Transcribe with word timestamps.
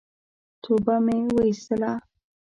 توبه 0.63 0.95
مي 1.05 1.17
واېستله! 1.35 1.91